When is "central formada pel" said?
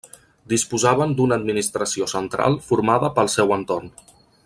2.17-3.31